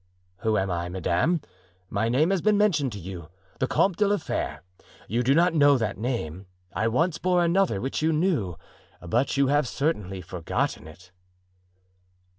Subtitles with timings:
[0.37, 1.41] "Who I am, madame?
[1.87, 4.63] My name has been mentioned to you—the Comte de la Fere;
[5.07, 6.47] you do not know that name.
[6.73, 8.57] I once bore another, which you knew,
[8.99, 11.11] but you have certainly forgotten it."